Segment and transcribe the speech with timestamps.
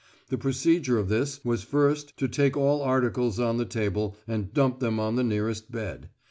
[0.29, 4.79] The procedure of this was first to take all articles on the table and dump
[4.79, 6.09] them on the nearest bed.